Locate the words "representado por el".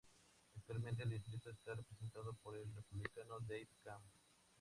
1.75-2.73